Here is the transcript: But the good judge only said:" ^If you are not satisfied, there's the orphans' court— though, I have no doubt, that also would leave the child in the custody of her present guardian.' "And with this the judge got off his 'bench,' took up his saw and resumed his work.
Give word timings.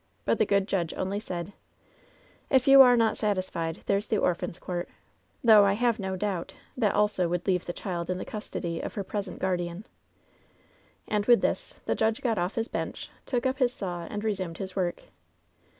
But 0.25 0.39
the 0.39 0.47
good 0.47 0.67
judge 0.67 0.95
only 0.95 1.19
said:" 1.19 1.53
^If 2.51 2.65
you 2.65 2.81
are 2.81 2.97
not 2.97 3.17
satisfied, 3.17 3.81
there's 3.85 4.07
the 4.07 4.17
orphans' 4.17 4.57
court— 4.57 4.89
though, 5.43 5.63
I 5.63 5.73
have 5.73 5.99
no 5.99 6.15
doubt, 6.15 6.55
that 6.75 6.95
also 6.95 7.27
would 7.29 7.45
leave 7.45 7.65
the 7.67 7.71
child 7.71 8.09
in 8.09 8.17
the 8.17 8.25
custody 8.25 8.81
of 8.81 8.95
her 8.95 9.03
present 9.03 9.37
guardian.' 9.37 9.85
"And 11.07 11.27
with 11.27 11.41
this 11.41 11.75
the 11.85 11.93
judge 11.93 12.19
got 12.23 12.39
off 12.39 12.55
his 12.55 12.67
'bench,' 12.67 13.11
took 13.27 13.45
up 13.45 13.59
his 13.59 13.73
saw 13.73 14.05
and 14.05 14.23
resumed 14.23 14.57
his 14.57 14.75
work. 14.75 15.03